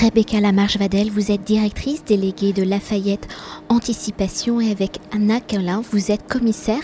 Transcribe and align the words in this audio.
Rebecca 0.00 0.40
Lamarche-Vadel, 0.40 1.10
vous 1.10 1.30
êtes 1.30 1.44
directrice 1.44 2.04
déléguée 2.04 2.52
de 2.52 2.62
Lafayette 2.62 3.26
Anticipation 3.68 4.60
et 4.60 4.70
avec 4.70 4.98
Anna 5.12 5.40
Quelin, 5.40 5.82
vous 5.90 6.10
êtes 6.10 6.26
commissaire 6.28 6.82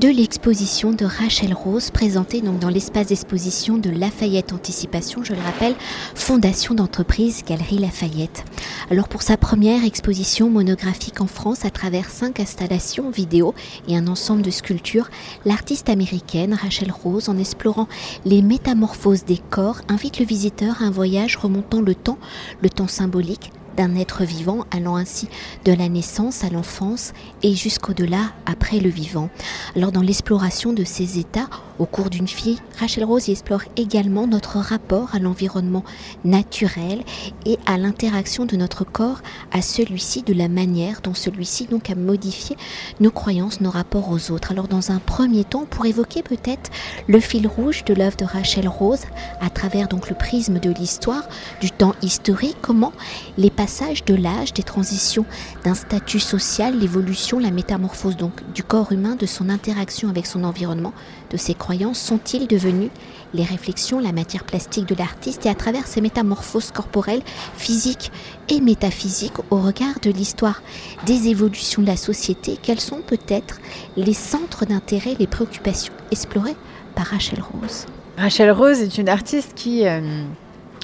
de 0.00 0.08
l'exposition 0.08 0.92
de 0.92 1.04
Rachel 1.04 1.54
Rose 1.54 1.90
présentée 1.90 2.40
donc 2.40 2.58
dans 2.58 2.68
l'espace 2.68 3.06
d'exposition 3.06 3.78
de 3.78 3.90
Lafayette 3.90 4.52
Anticipation, 4.52 5.24
je 5.24 5.32
le 5.32 5.40
rappelle, 5.40 5.74
fondation 6.14 6.74
d'entreprise 6.74 7.42
Galerie 7.44 7.78
Lafayette. 7.78 8.44
Alors 8.90 9.08
pour 9.08 9.22
sa 9.22 9.36
première 9.36 9.84
exposition 9.84 10.50
monographique 10.50 11.20
en 11.20 11.26
France 11.26 11.64
à 11.64 11.70
travers 11.70 12.10
cinq 12.10 12.40
installations 12.40 13.10
vidéo 13.10 13.54
et 13.88 13.96
un 13.96 14.08
ensemble 14.08 14.42
de 14.42 14.50
sculptures, 14.50 15.08
l'artiste 15.44 15.88
américaine 15.88 16.54
Rachel 16.54 16.92
Rose, 16.92 17.28
en 17.28 17.38
explorant 17.38 17.88
les 18.24 18.42
métamorphoses 18.42 19.24
des 19.24 19.38
corps, 19.50 19.80
invite 19.88 20.18
le 20.18 20.26
visiteur 20.26 20.82
à 20.82 20.86
un 20.86 20.90
voyage 20.90 21.36
remontant 21.36 21.80
le 21.80 21.94
temps, 21.94 22.18
le 22.62 22.70
temps 22.70 22.88
symbolique 22.88 23.52
d'un 23.76 23.94
être 23.94 24.24
vivant 24.24 24.64
allant 24.72 24.96
ainsi 24.96 25.28
de 25.64 25.72
la 25.72 25.88
naissance 25.88 26.42
à 26.42 26.50
l'enfance 26.50 27.12
et 27.42 27.54
jusqu'au-delà 27.54 28.32
après 28.44 28.80
le 28.80 28.90
vivant. 28.90 29.30
Alors 29.76 29.92
dans 29.92 30.02
l'exploration 30.02 30.72
de 30.72 30.82
ces 30.82 31.18
états, 31.20 31.48
au 31.78 31.86
cours 31.86 32.10
d'une 32.10 32.28
fille, 32.28 32.58
Rachel 32.78 33.04
Rose 33.04 33.28
y 33.28 33.32
explore 33.32 33.62
également 33.76 34.26
notre 34.26 34.58
rapport 34.58 35.14
à 35.14 35.18
l'environnement 35.18 35.84
naturel 36.24 37.02
et 37.46 37.58
à 37.66 37.78
l'interaction 37.78 38.46
de 38.46 38.56
notre 38.56 38.84
corps 38.84 39.20
à 39.52 39.62
celui-ci, 39.62 40.22
de 40.22 40.32
la 40.32 40.48
manière 40.48 41.00
dont 41.00 41.14
celui-ci 41.14 41.66
donc 41.66 41.90
a 41.90 41.94
modifié 41.94 42.56
nos 43.00 43.10
croyances, 43.10 43.60
nos 43.60 43.70
rapports 43.70 44.10
aux 44.10 44.30
autres. 44.30 44.52
Alors 44.52 44.68
dans 44.68 44.90
un 44.90 44.98
premier 44.98 45.44
temps, 45.44 45.66
pour 45.66 45.86
évoquer 45.86 46.22
peut-être 46.22 46.70
le 47.06 47.20
fil 47.20 47.46
rouge 47.46 47.84
de 47.84 47.94
l'œuvre 47.94 48.16
de 48.16 48.24
Rachel 48.24 48.68
Rose 48.68 49.02
à 49.40 49.50
travers 49.50 49.88
donc 49.88 50.08
le 50.08 50.16
prisme 50.16 50.58
de 50.58 50.70
l'histoire, 50.70 51.28
du 51.60 51.70
temps 51.70 51.94
historique, 52.02 52.56
comment 52.60 52.92
les 53.36 53.50
passages 53.50 54.04
de 54.04 54.14
l'âge, 54.14 54.52
des 54.52 54.62
transitions 54.62 55.24
d'un 55.64 55.74
statut 55.74 56.20
social, 56.20 56.78
l'évolution, 56.78 57.38
la 57.38 57.50
métamorphose 57.50 58.16
donc 58.16 58.32
du 58.52 58.62
corps 58.62 58.92
humain, 58.92 59.16
de 59.16 59.26
son 59.26 59.48
interaction 59.48 60.08
avec 60.08 60.26
son 60.26 60.44
environnement, 60.44 60.92
de 61.30 61.36
ses 61.36 61.54
croyances 61.54 61.98
sont-ils 61.98 62.46
devenus 62.46 62.90
les 63.34 63.44
réflexions, 63.44 64.00
la 64.00 64.12
matière 64.12 64.44
plastique 64.44 64.86
de 64.86 64.94
l'artiste 64.94 65.46
et 65.46 65.48
à 65.48 65.54
travers 65.54 65.86
ces 65.86 66.00
métamorphoses 66.00 66.70
corporelles, 66.70 67.22
physiques 67.56 68.10
et 68.48 68.60
métaphysiques 68.60 69.38
au 69.50 69.60
regard 69.60 70.00
de 70.00 70.10
l'histoire 70.10 70.62
des 71.06 71.28
évolutions 71.28 71.82
de 71.82 71.86
la 71.86 71.96
société, 71.96 72.58
quels 72.62 72.80
sont 72.80 73.00
peut-être 73.06 73.60
les 73.96 74.14
centres 74.14 74.64
d'intérêt, 74.64 75.16
les 75.18 75.26
préoccupations 75.26 75.92
explorées 76.10 76.56
par 76.94 77.06
Rachel 77.06 77.40
Rose? 77.40 77.86
Rachel 78.16 78.50
Rose 78.50 78.80
est 78.80 78.98
une 78.98 79.08
artiste 79.08 79.52
qui... 79.54 79.86
Euh, 79.86 80.24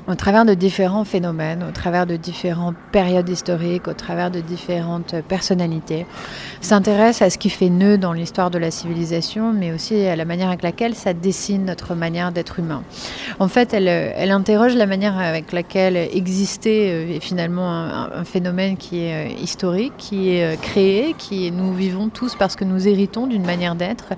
au 0.06 0.14
travers 0.14 0.44
de 0.44 0.54
différents 0.54 1.04
phénomènes, 1.04 1.64
au 1.66 1.72
travers 1.72 2.06
de 2.06 2.16
différentes 2.16 2.76
périodes 2.92 3.28
historiques, 3.28 3.88
au 3.88 3.94
travers 3.94 4.30
de 4.30 4.40
différentes 4.40 5.14
personnalités, 5.28 6.06
s'intéresse 6.60 7.22
à 7.22 7.30
ce 7.30 7.38
qui 7.38 7.48
fait 7.48 7.70
nœud 7.70 7.96
dans 7.96 8.12
l'histoire 8.12 8.50
de 8.50 8.58
la 8.58 8.70
civilisation, 8.70 9.52
mais 9.52 9.72
aussi 9.72 10.06
à 10.06 10.16
la 10.16 10.24
manière 10.24 10.48
avec 10.48 10.62
laquelle 10.62 10.94
ça 10.94 11.14
dessine 11.14 11.64
notre 11.64 11.94
manière 11.94 12.32
d'être 12.32 12.58
humain. 12.58 12.82
En 13.38 13.48
fait, 13.48 13.72
elle, 13.72 14.30
interroge 14.30 14.74
la 14.74 14.86
manière 14.86 15.18
avec 15.18 15.52
laquelle 15.52 15.96
existait 15.96 16.90
euh, 16.90 17.20
finalement 17.20 17.70
un, 17.70 18.24
phénomène 18.24 18.76
qui 18.76 19.04
est 19.04 19.28
euh, 19.28 19.32
historique, 19.40 19.92
qui 19.96 20.30
est 20.30 20.54
euh, 20.54 20.56
créé, 20.60 21.14
qui 21.16 21.50
nous 21.50 21.72
vivons 21.72 22.08
tous 22.08 22.34
parce 22.34 22.56
que 22.56 22.64
nous 22.64 22.88
héritons 22.88 23.26
d'une 23.26 23.44
manière 23.44 23.74
d'être, 23.74 24.12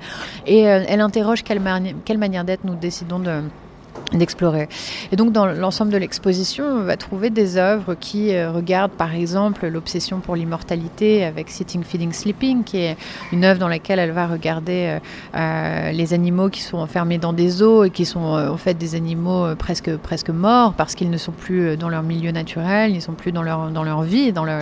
et 0.47 0.61
elle 0.61 1.01
interroge 1.01 1.43
quelle, 1.43 1.61
quelle 2.05 2.19
manière 2.19 2.45
d'être 2.45 2.65
nous 2.65 2.75
décidons 2.75 3.19
de 3.19 3.43
d'explorer. 4.13 4.69
Et 5.11 5.17
donc 5.17 5.33
dans 5.33 5.47
l'ensemble 5.47 5.91
de 5.91 5.97
l'exposition, 5.97 6.65
on 6.65 6.83
va 6.83 6.97
trouver 6.97 7.31
des 7.31 7.57
œuvres 7.57 7.95
qui 7.95 8.35
euh, 8.35 8.53
regardent 8.53 8.93
par 8.93 9.15
exemple 9.15 9.67
l'obsession 9.67 10.21
pour 10.21 10.37
l'immortalité 10.37 11.25
avec 11.25 11.51
Sitting, 11.51 11.83
Feeding, 11.83 12.13
Sleeping, 12.13 12.63
qui 12.63 12.79
est 12.79 12.97
une 13.33 13.45
œuvre 13.45 13.59
dans 13.59 13.69
laquelle 13.69 13.99
elle 13.99 14.13
va 14.13 14.27
regarder 14.27 14.99
euh, 14.99 14.99
euh, 15.37 15.93
les 15.93 16.15
animaux 16.15 16.51
qui 16.51 16.63
sont 16.63 16.79
enfermés 16.79 17.19
dans 17.19 17.33
des 17.33 17.63
eaux 17.63 17.85
et 17.85 17.91
qui 17.91 18.05
sont 18.05 18.21
en 18.21 18.57
fait 18.57 18.75
des 18.75 18.95
animaux 18.95 19.55
presque, 19.57 19.97
presque 19.97 20.31
morts 20.31 20.75
parce 20.75 20.95
qu'ils 20.95 21.11
ne 21.11 21.19
sont 21.19 21.33
plus 21.33 21.77
dans 21.77 21.89
leur 21.89 22.03
milieu 22.03 22.31
naturel, 22.31 22.93
ils 22.93 22.97
ne 22.97 23.01
sont 23.01 23.13
plus 23.13 23.33
dans 23.33 23.43
leur, 23.43 23.71
dans 23.71 23.83
leur 23.83 24.03
vie, 24.03 24.33
dans 24.33 24.45
le, 24.45 24.53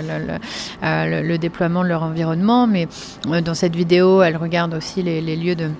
le, 0.83 1.37
déploiement 1.39 1.83
de 1.83 1.89
leur 1.89 2.03
environnement. 2.03 2.67
Mais 2.67 2.89
dans 3.43 3.55
cette 3.55 3.77
vidéo, 3.77 4.23
elle 4.23 4.37
regarde 4.37 4.75
aussi 4.75 5.03
les 5.03 5.37
lieux 5.37 5.55
de 5.55 5.71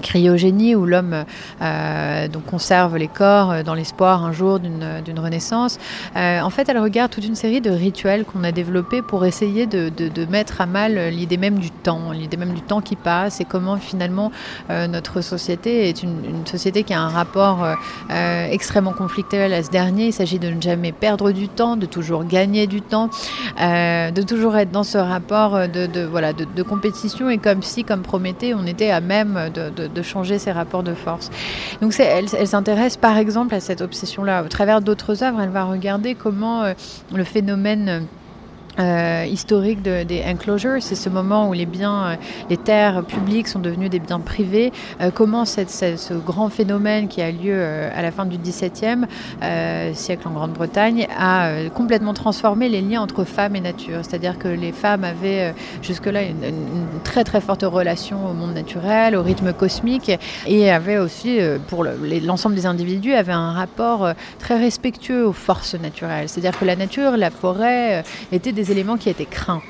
cryogénie 0.00 0.74
où 0.74 0.86
l'homme 0.86 1.24
euh, 1.62 2.28
donc 2.28 2.46
conserve 2.46 2.96
les 2.96 3.08
corps 3.08 3.50
euh, 3.50 3.62
dans 3.62 3.74
l'espoir 3.74 4.24
un 4.24 4.32
jour 4.32 4.58
d'une 4.58 5.18
renaissance. 5.18 5.78
Euh, 6.16 6.40
en 6.40 6.50
fait, 6.50 6.68
elle 6.68 6.78
regarde 6.78 7.10
toute 7.10 7.26
une 7.26 7.34
série 7.34 7.60
de 7.60 7.70
rituels 7.70 8.24
qu'on 8.24 8.44
a 8.44 8.52
développés 8.52 9.02
pour 9.02 9.24
essayer 9.24 9.66
de, 9.66 9.88
de, 9.88 10.24
mettre 10.26 10.60
à 10.60 10.66
mal 10.66 11.08
l'idée 11.08 11.36
même 11.36 11.58
du 11.58 11.70
temps, 11.70 12.12
l'idée 12.12 12.36
même 12.36 12.52
du 12.52 12.60
temps 12.60 12.80
qui 12.80 12.96
passe 12.96 13.40
et 13.40 13.44
comment 13.44 13.76
finalement 13.76 14.30
notre 14.68 15.20
société 15.22 15.88
est 15.88 16.02
une, 16.02 16.46
société 16.46 16.84
qui 16.84 16.94
a 16.94 17.00
un 17.00 17.08
rapport 17.08 17.66
extrêmement 18.10 18.92
conflictuel 18.92 19.52
à 19.52 19.62
ce 19.62 19.70
dernier. 19.70 20.06
Il 20.06 20.12
s'agit 20.12 20.38
de 20.38 20.48
ne 20.48 20.60
jamais 20.60 20.92
perdre 20.92 21.32
du 21.32 21.48
temps, 21.48 21.76
de 21.76 21.86
toujours 21.86 22.24
gagner 22.24 22.66
du 22.66 22.82
temps, 22.82 23.10
de 23.58 24.22
toujours 24.22 24.56
être 24.56 24.70
dans 24.70 24.84
ce 24.84 24.98
rapport 24.98 25.68
de, 25.68 25.86
de 25.86 26.02
voilà, 26.04 26.32
de, 26.32 26.62
compétition 26.62 27.30
et 27.30 27.38
comme 27.38 27.62
si, 27.62 27.84
comme 27.84 28.02
Prométhée, 28.02 28.54
on 28.54 28.66
était 28.66 28.90
à 28.90 29.00
même 29.00 29.50
de 29.54 29.89
de 29.94 30.02
changer 30.02 30.38
ses 30.38 30.52
rapports 30.52 30.82
de 30.82 30.94
force. 30.94 31.30
Donc 31.80 31.94
elle, 31.98 32.26
elle 32.36 32.46
s'intéresse 32.46 32.96
par 32.96 33.16
exemple 33.16 33.54
à 33.54 33.60
cette 33.60 33.80
obsession-là. 33.80 34.42
Au 34.44 34.48
travers 34.48 34.80
d'autres 34.80 35.22
œuvres, 35.22 35.40
elle 35.40 35.50
va 35.50 35.64
regarder 35.64 36.14
comment 36.14 36.62
euh, 36.62 36.72
le 37.14 37.24
phénomène 37.24 38.06
euh, 38.78 39.26
historique 39.28 39.82
des 39.82 40.22
enclosures, 40.26 40.80
c'est 40.80 40.94
ce 40.94 41.08
moment 41.08 41.48
où 41.48 41.52
les 41.52 41.66
biens, 41.66 42.06
euh, 42.06 42.16
les 42.48 42.56
terres 42.56 43.02
publiques 43.02 43.48
sont 43.48 43.58
devenues 43.58 43.88
des 43.88 43.98
biens 43.98 44.20
privés. 44.20 44.72
Euh, 45.00 45.10
comment 45.12 45.44
ce 45.44 46.14
grand 46.14 46.48
phénomène 46.48 47.08
qui 47.08 47.20
a 47.20 47.32
lieu 47.32 47.62
à 47.62 48.00
la 48.00 48.10
fin 48.12 48.26
du 48.26 48.38
XVIIe 48.38 49.06
siècle 49.94 50.28
en 50.28 50.30
Grande-Bretagne 50.30 51.06
a 51.18 51.68
complètement 51.74 52.14
transformé 52.14 52.68
les 52.68 52.80
liens 52.80 53.00
entre 53.00 53.24
femmes 53.24 53.56
et 53.56 53.60
nature. 53.60 54.00
C'est-à-dire 54.02 54.38
que 54.38 54.48
les 54.48 54.72
femmes 54.72 55.04
avaient 55.04 55.54
jusque-là 55.82 56.22
une, 56.22 56.52
très 57.04 57.24
très 57.24 57.40
forte 57.40 57.62
relation 57.62 58.28
au 58.28 58.32
monde 58.32 58.54
naturel, 58.54 59.16
au 59.16 59.22
rythme 59.22 59.52
cosmique, 59.52 60.10
et 60.46 60.70
avaient 60.70 60.98
aussi, 60.98 61.38
pour 61.68 61.84
l'ensemble 61.84 62.54
des 62.54 62.66
individus, 62.66 63.14
avaient 63.14 63.32
un 63.32 63.52
rapport 63.52 64.10
très 64.38 64.58
respectueux 64.58 65.26
aux 65.26 65.32
forces 65.32 65.74
naturelles. 65.74 66.28
C'est-à-dire 66.28 66.58
que 66.58 66.64
la 66.64 66.76
nature, 66.76 67.16
la 67.16 67.30
forêt, 67.30 68.04
étaient 68.32 68.52
des 68.52 68.59
éléments 68.70 68.96
qui 68.96 69.08
étaient 69.08 69.24
craints. 69.26 69.62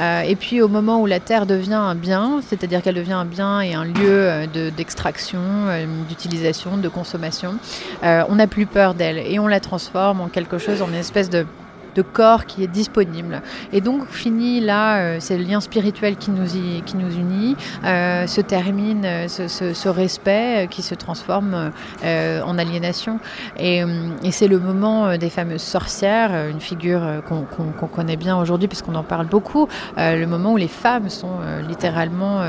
Euh, 0.00 0.22
et 0.22 0.36
puis 0.36 0.60
au 0.60 0.68
moment 0.68 1.00
où 1.00 1.06
la 1.06 1.20
terre 1.20 1.46
devient 1.46 1.74
un 1.74 1.94
bien, 1.94 2.40
c'est-à-dire 2.48 2.82
qu'elle 2.82 2.96
devient 2.96 3.12
un 3.12 3.24
bien 3.24 3.60
et 3.60 3.74
un 3.74 3.84
lieu 3.84 3.94
euh, 4.06 4.70
d'extraction, 4.76 5.40
euh, 5.40 5.86
d'utilisation, 6.08 6.76
de 6.76 6.88
consommation, 6.88 7.56
on 8.02 8.34
n'a 8.34 8.46
plus 8.46 8.66
peur 8.66 8.94
d'elle 8.94 9.18
et 9.18 9.38
on 9.38 9.46
la 9.46 9.60
transforme 9.60 10.20
en 10.20 10.28
quelque 10.28 10.58
chose, 10.58 10.82
en 10.82 10.88
une 10.88 10.94
espèce 10.94 11.30
de 11.30 11.46
de 11.94 12.02
corps 12.02 12.46
qui 12.46 12.62
est 12.62 12.68
disponible. 12.68 13.42
Et 13.72 13.80
donc 13.80 14.06
finit 14.08 14.60
là, 14.60 14.96
euh, 14.96 15.16
c'est 15.20 15.36
le 15.36 15.44
lien 15.44 15.60
spirituel 15.60 16.16
qui 16.16 16.30
nous, 16.30 16.46
qui 16.84 16.96
nous 16.96 17.10
unit, 17.14 17.56
euh, 17.84 18.26
se 18.26 18.40
termine 18.40 19.04
euh, 19.04 19.28
ce, 19.28 19.88
respect 19.88 20.66
qui 20.70 20.82
se 20.82 20.94
transforme 20.94 21.70
en 22.02 22.58
aliénation. 22.58 23.20
Et, 23.58 23.82
c'est 24.30 24.48
le 24.48 24.58
moment 24.58 25.16
des 25.16 25.30
fameuses 25.30 25.62
sorcières, 25.62 26.48
une 26.48 26.60
figure 26.60 27.22
qu'on 27.28 27.86
connaît 27.86 28.16
bien 28.16 28.36
aujourd'hui 28.36 28.66
puisqu'on 28.66 28.96
en 28.96 29.04
parle 29.04 29.26
beaucoup, 29.26 29.68
le 29.96 30.24
moment 30.24 30.54
où 30.54 30.56
les 30.56 30.68
femmes 30.68 31.08
sont 31.08 31.38
littéralement 31.68 32.42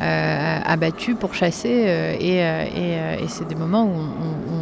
abattues 0.00 1.14
pour 1.14 1.32
chasser. 1.34 1.68
et, 2.20 2.38
et, 2.40 3.28
c'est 3.28 3.48
des 3.48 3.54
moments 3.54 3.84
où 3.84 3.94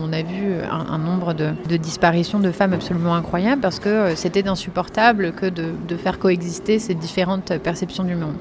on, 0.04 0.12
a 0.12 0.22
vu 0.22 0.54
un, 0.70 0.92
un 0.92 0.98
nombre 0.98 1.34
de, 1.34 1.50
de, 1.68 1.76
disparitions 1.76 2.38
de 2.38 2.52
femmes 2.52 2.74
absolument 2.74 3.14
incroyables 3.14 3.60
parce 3.60 3.80
que 3.80 4.14
c'est 4.14 4.27
c'était 4.28 4.46
insupportable 4.46 5.32
que 5.32 5.46
de, 5.46 5.96
faire 5.96 6.18
coexister 6.18 6.78
ces 6.78 6.94
différentes 6.94 7.56
perceptions 7.58 8.04
du 8.04 8.14
monde. 8.14 8.34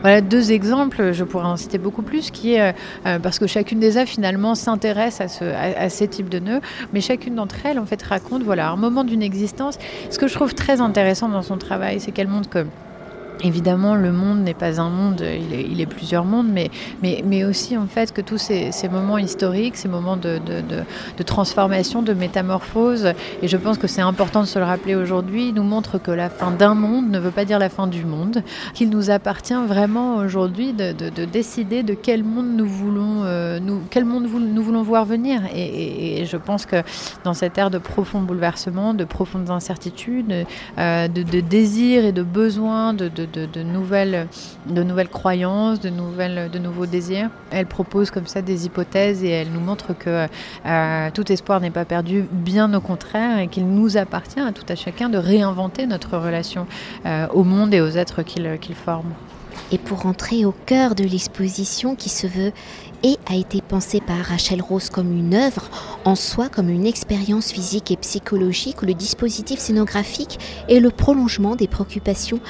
Voilà 0.00 0.20
deux 0.20 0.50
exemples, 0.50 1.12
je 1.12 1.22
pourrais 1.22 1.46
en 1.46 1.56
citer 1.56 1.78
beaucoup 1.78 2.02
plus, 2.02 2.32
qui 2.32 2.54
est, 2.54 2.74
euh, 3.06 3.18
parce 3.20 3.38
que 3.38 3.46
chacune 3.46 3.78
des 3.78 3.96
œuvres 3.96 4.08
finalement 4.08 4.56
s'intéresse 4.56 5.20
à, 5.20 5.28
ce, 5.28 5.44
à, 5.44 5.88
ces 5.90 6.08
types 6.08 6.28
de 6.28 6.40
nœuds, 6.40 6.60
mais 6.92 7.00
chacune 7.00 7.36
d'entre 7.36 7.54
elles 7.64 7.78
en 7.78 7.86
fait 7.86 8.02
raconte 8.02 8.42
voilà, 8.42 8.70
un 8.70 8.76
moment 8.76 9.04
d'une 9.04 9.22
existence. 9.22 9.78
Ce 10.10 10.18
que 10.18 10.26
je 10.26 10.34
trouve 10.34 10.54
très 10.54 10.80
intéressant 10.80 11.28
dans 11.28 11.42
son 11.42 11.56
travail, 11.56 12.00
c'est 12.00 12.10
qu'elle 12.10 12.28
montre 12.28 12.50
que 12.50 12.66
Évidemment, 13.44 13.94
le 13.94 14.10
monde 14.10 14.40
n'est 14.40 14.54
pas 14.54 14.80
un 14.80 14.90
monde, 14.90 15.22
il 15.22 15.80
est, 15.80 15.86
plusieurs 15.86 16.24
mondes, 16.24 16.48
mais, 16.50 16.70
mais, 17.02 17.22
mais, 17.24 17.44
aussi 17.44 17.76
en 17.76 17.86
fait 17.86 18.12
que 18.12 18.20
tous 18.20 18.38
ces, 18.38 18.72
moments 18.90 19.16
historiques, 19.16 19.76
ces 19.76 19.88
moments 19.88 20.16
de, 20.16 20.38
de, 20.38 21.22
transformation, 21.22 22.02
de 22.02 22.14
métamorphose, 22.14 23.12
et 23.42 23.48
je 23.48 23.56
pense 23.56 23.78
que 23.78 23.86
c'est 23.86 24.00
important 24.00 24.40
de 24.40 24.46
se 24.46 24.58
le 24.58 24.64
rappeler 24.64 24.96
aujourd'hui, 24.96 25.52
nous 25.52 25.62
montrent 25.62 25.98
que 25.98 26.10
la 26.10 26.30
fin 26.30 26.50
d'un 26.50 26.74
monde 26.74 27.10
ne 27.10 27.18
veut 27.20 27.30
pas 27.30 27.44
dire 27.44 27.60
la 27.60 27.68
fin 27.68 27.86
du 27.86 28.04
monde, 28.04 28.42
qu'il 28.74 28.90
nous 28.90 29.10
appartient 29.10 29.54
vraiment 29.66 30.16
aujourd'hui 30.16 30.72
de, 30.72 30.92
décider 31.24 31.84
de 31.84 31.94
quel 31.94 32.24
monde 32.24 32.48
nous 32.56 32.66
voulons, 32.66 33.22
euh, 33.24 33.60
nous, 33.60 33.82
quel 33.90 34.04
monde 34.04 34.24
nous 34.24 34.62
voulons 34.62 34.82
voir 34.82 35.04
venir. 35.04 35.42
Et, 35.54 36.24
je 36.24 36.36
pense 36.36 36.66
que 36.66 36.82
dans 37.24 37.34
cette 37.34 37.56
ère 37.56 37.70
de 37.70 37.78
profond 37.78 38.20
bouleversement, 38.20 38.94
de 38.94 39.04
profondes 39.04 39.50
incertitudes, 39.50 40.44
euh, 40.78 41.08
de, 41.08 41.40
désirs 41.40 42.04
et 42.04 42.12
de 42.12 42.22
besoins, 42.22 42.94
de 42.94 43.08
de, 43.32 43.62
nouvelles, 43.62 44.28
croyances, 45.08 45.80
de 45.80 45.90
nouveaux 46.58 46.86
désirs. 46.86 47.30
Elle 47.50 47.66
propose 47.66 48.10
comme 48.10 48.26
ça 48.26 48.42
des 48.42 48.66
hypothèses 48.66 49.24
et 49.24 49.30
elle 49.30 49.50
nous 49.50 49.60
montre 49.60 49.96
que 49.96 50.26
euh, 50.66 51.10
tout 51.12 51.30
espoir 51.32 51.60
n'est 51.60 51.70
pas 51.70 51.84
perdu, 51.84 52.24
bien 52.30 52.72
au 52.74 52.80
contraire, 52.80 53.38
et 53.38 53.48
qu'il 53.48 53.66
nous 53.66 53.96
appartient 53.96 54.40
à 54.40 54.52
tout 54.52 54.66
à 54.68 54.74
chacun 54.74 55.08
de 55.08 55.18
réinventer 55.18 55.86
notre 55.86 56.18
relation 56.18 56.66
euh, 57.06 57.26
au 57.32 57.44
monde 57.44 57.74
et 57.74 57.80
aux 57.80 57.90
êtres 57.90 58.22
qu'il 58.22 58.74
forme. 58.74 59.12
Et 59.70 59.78
pour 59.78 60.06
entrer 60.06 60.44
au 60.44 60.54
cœur 60.66 60.94
de 60.94 61.04
l'exposition 61.04 61.94
qui 61.94 62.08
se 62.08 62.26
veut 62.26 62.52
et 63.02 63.16
a 63.30 63.36
été 63.36 63.60
pensée 63.60 64.00
par 64.00 64.18
Rachel 64.18 64.60
Rose 64.60 64.90
comme 64.90 65.16
une 65.16 65.34
œuvre 65.34 65.70
en 66.04 66.14
soi, 66.14 66.48
comme 66.48 66.68
une 66.68 66.86
expérience 66.86 67.52
physique 67.52 67.90
et 67.90 67.96
psychologique, 67.96 68.82
le 68.82 68.94
dispositif 68.94 69.60
scénographique 69.60 70.38
est 70.68 70.80
le 70.80 70.90
prolongement 70.90 71.54
des 71.54 71.68
préoccupations 71.68 72.40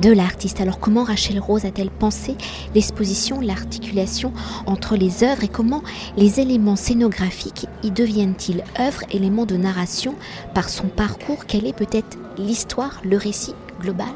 de 0.00 0.10
l'artiste. 0.10 0.60
Alors 0.60 0.78
comment 0.78 1.02
Rachel 1.02 1.40
Rose 1.40 1.64
a-t-elle 1.64 1.90
pensé 1.90 2.36
l'exposition, 2.74 3.40
l'articulation 3.40 4.32
entre 4.66 4.96
les 4.96 5.24
œuvres 5.24 5.44
et 5.44 5.48
comment 5.48 5.82
les 6.16 6.40
éléments 6.40 6.76
scénographiques 6.76 7.66
y 7.82 7.90
deviennent-ils 7.90 8.62
œuvres, 8.78 9.02
éléments 9.10 9.46
de 9.46 9.56
narration 9.56 10.14
par 10.54 10.68
son 10.68 10.88
parcours? 10.88 11.46
Quelle 11.46 11.66
est 11.66 11.76
peut-être 11.76 12.18
l'histoire, 12.38 13.00
le 13.02 13.16
récit 13.16 13.54
global? 13.80 14.06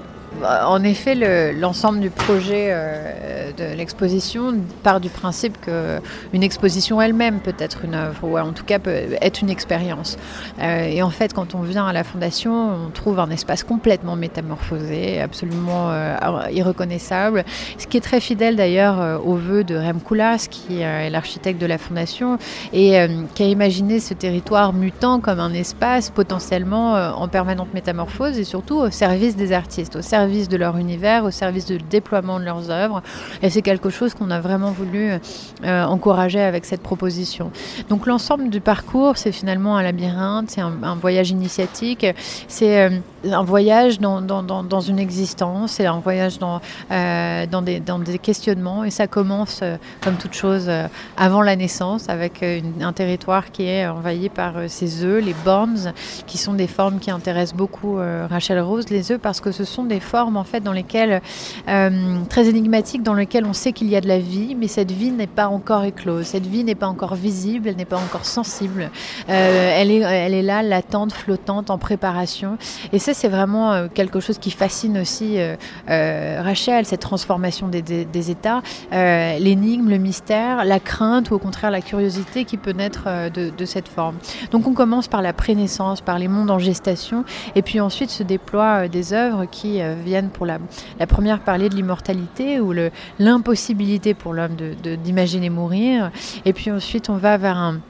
En 0.44 0.82
effet, 0.82 1.52
l'ensemble 1.52 2.00
du 2.00 2.10
projet 2.10 2.68
euh, 2.70 3.50
de 3.52 3.76
l'exposition 3.76 4.54
part 4.82 5.00
du 5.00 5.08
principe 5.08 5.58
qu'une 5.60 6.42
exposition 6.42 7.00
elle-même 7.00 7.40
peut 7.40 7.54
être 7.58 7.84
une 7.84 7.94
œuvre, 7.94 8.24
ou 8.24 8.38
en 8.38 8.52
tout 8.52 8.64
cas 8.64 8.78
peut 8.78 8.94
être 9.20 9.42
une 9.42 9.50
expérience. 9.50 10.16
Euh, 10.60 10.84
et 10.84 11.02
en 11.02 11.10
fait, 11.10 11.32
quand 11.34 11.54
on 11.54 11.62
vient 11.62 11.86
à 11.86 11.92
la 11.92 12.04
Fondation, 12.04 12.86
on 12.86 12.90
trouve 12.90 13.18
un 13.20 13.30
espace 13.30 13.64
complètement 13.64 14.16
métamorphosé, 14.16 15.20
absolument 15.20 15.90
euh, 15.90 16.16
irreconnaissable, 16.52 17.44
ce 17.78 17.86
qui 17.86 17.96
est 17.96 18.02
très 18.02 18.20
fidèle 18.20 18.56
d'ailleurs 18.56 19.20
au 19.24 19.34
vœu 19.34 19.64
de 19.64 19.76
Rem 19.76 20.00
Koolhaas, 20.00 20.46
qui 20.50 20.80
est 20.80 21.10
l'architecte 21.10 21.60
de 21.60 21.66
la 21.66 21.78
Fondation, 21.78 22.38
et 22.72 22.96
qui 23.34 23.42
a 23.42 23.46
imaginé 23.46 24.00
ce 24.00 24.14
territoire 24.14 24.72
mutant 24.72 25.20
comme 25.20 25.40
un 25.40 25.52
espace 25.52 26.10
potentiellement 26.10 26.94
en 26.94 27.28
permanente 27.28 27.72
métamorphose, 27.74 28.38
et 28.38 28.44
surtout 28.44 28.76
au 28.76 28.90
service 28.90 29.36
des 29.36 29.52
artistes, 29.52 29.96
au 29.96 30.02
service 30.02 30.29
service 30.30 30.48
de 30.48 30.56
leur 30.56 30.76
univers, 30.76 31.24
au 31.24 31.32
service 31.32 31.66
du 31.66 31.78
déploiement 31.78 32.38
de 32.38 32.44
leurs 32.44 32.70
œuvres. 32.70 33.02
Et 33.42 33.50
c'est 33.50 33.62
quelque 33.62 33.90
chose 33.90 34.14
qu'on 34.14 34.30
a 34.30 34.40
vraiment 34.40 34.70
voulu 34.70 35.10
euh, 35.64 35.84
encourager 35.84 36.40
avec 36.40 36.64
cette 36.64 36.82
proposition. 36.82 37.50
Donc 37.88 38.06
l'ensemble 38.06 38.48
du 38.48 38.60
parcours, 38.60 39.16
c'est 39.16 39.32
finalement 39.32 39.76
un 39.76 39.82
labyrinthe, 39.82 40.50
c'est 40.50 40.60
un, 40.60 40.94
voyage 41.00 41.30
initiatique, 41.30 42.06
c'est 42.46 42.78
euh, 42.80 42.90
un 43.24 43.42
voyage 43.42 43.98
dans, 43.98 44.20
dans, 44.20 44.44
dans, 44.44 44.80
une 44.80 45.00
existence, 45.00 45.72
c'est 45.72 45.86
un 45.86 45.98
voyage 45.98 46.38
dans, 46.38 46.60
euh, 46.92 47.46
des, 47.62 47.80
dans 47.80 47.98
des 47.98 48.18
questionnements. 48.18 48.84
Et 48.84 48.90
ça 48.90 49.08
commence, 49.08 49.64
comme 50.00 50.14
toute 50.14 50.34
chose, 50.34 50.70
avant 51.16 51.42
la 51.42 51.56
naissance, 51.56 52.08
avec 52.08 52.44
un 52.80 52.92
territoire 52.92 53.50
qui 53.50 53.64
est 53.64 53.86
envahi 53.86 54.28
par 54.28 54.52
ces 54.68 55.02
œufs, 55.02 55.24
les 55.24 55.34
borns, 55.44 55.92
qui 56.28 56.38
sont 56.38 56.54
des 56.54 56.68
formes 56.68 57.00
qui 57.00 57.10
intéressent 57.10 57.56
beaucoup 57.56 57.98
Rachel 58.30 58.60
Rose, 58.60 58.90
les 58.90 59.10
œufs, 59.10 59.20
parce 59.20 59.40
que 59.40 59.50
ce 59.50 59.64
sont 59.64 59.84
des 59.84 60.00
formes 60.10 60.36
en 60.36 60.44
fait 60.44 60.60
dans 60.60 60.72
lesquelles 60.72 61.22
euh, 61.68 61.90
très 62.28 62.48
énigmatiques 62.48 63.02
dans 63.02 63.14
lesquelles 63.14 63.44
on 63.44 63.52
sait 63.52 63.72
qu'il 63.72 63.88
y 63.88 63.96
a 63.96 64.00
de 64.00 64.08
la 64.08 64.18
vie, 64.18 64.56
mais 64.56 64.66
cette 64.66 64.90
vie 64.90 65.12
n'est 65.12 65.28
pas 65.28 65.46
encore 65.46 65.84
éclose, 65.84 66.26
cette 66.26 66.46
vie 66.46 66.64
n'est 66.64 66.74
pas 66.74 66.88
encore 66.88 67.14
visible, 67.14 67.68
elle 67.68 67.76
n'est 67.76 67.84
pas 67.84 67.98
encore 67.98 68.24
sensible. 68.24 68.90
Euh, 69.28 69.72
elle 69.76 69.90
est 69.90 70.00
elle 70.00 70.34
est 70.34 70.42
là, 70.42 70.62
latente, 70.62 71.12
flottante, 71.12 71.70
en 71.70 71.78
préparation. 71.78 72.58
Et 72.92 72.98
ça 72.98 73.14
c'est 73.14 73.28
vraiment 73.28 73.72
euh, 73.72 73.86
quelque 73.92 74.18
chose 74.18 74.38
qui 74.38 74.50
fascine 74.50 74.98
aussi 74.98 75.38
Rachel, 75.86 76.86
cette 76.86 77.00
transformation 77.00 77.68
des, 77.68 78.30
états, 78.30 78.62
l'énigme, 78.90 79.88
le 79.88 79.98
mystère, 79.98 80.64
la 80.64 80.80
crainte 80.80 81.30
ou 81.30 81.34
au 81.34 81.38
contraire 81.38 81.70
la 81.70 81.80
curiosité 81.80 82.44
qui 82.44 82.56
peut 82.56 82.72
naître 82.72 83.30
de, 83.32 83.50
de 83.50 83.64
cette 83.64 83.88
forme. 83.88 84.16
Donc 84.50 84.66
on 84.66 84.72
commence 84.72 85.08
par 85.08 85.22
la 85.22 85.32
prénaissance, 85.32 86.00
par 86.00 86.18
les 86.18 86.28
mondes 86.28 86.50
en 86.50 86.58
gestation, 86.58 87.24
et 87.54 87.62
puis 87.62 87.80
ensuite 87.80 88.10
se 88.10 88.22
déploient 88.22 88.88
des 88.88 89.12
œuvres 89.12 89.44
qui 89.44 89.80
viennent 90.00 90.30
pour 90.30 90.46
la, 90.46 90.58
première 91.08 91.40
parler 91.40 91.68
de 91.68 91.74
l'immortalité 91.74 92.60
ou 92.60 92.74
l'impossibilité 93.18 94.14
pour 94.14 94.32
l'homme 94.32 94.56
d'imaginer 95.04 95.50
mourir. 95.50 96.10
Et 96.44 96.52
puis 96.52 96.70
ensuite, 96.70 97.10
on 97.10 97.16
va 97.16 97.36
vers 97.36 97.56
un, 97.56 97.80